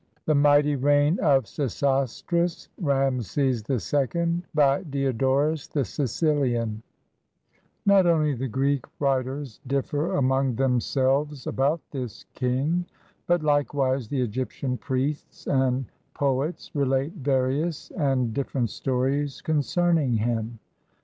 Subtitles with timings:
[0.25, 6.81] THE MIGHTY REIGN OF SESOSTRIS (RAMESES II) BY DIODORUS THE SICILIAN
[7.85, 12.87] Not only the Greek writers differ among themselves about this king,
[13.27, 20.57] but Ukewise the Egyptian priests and poets relate various and different stories concerning him.